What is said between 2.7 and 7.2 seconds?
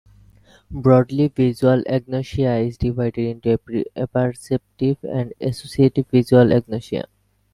divided into apperceptive and associative visual agnosia.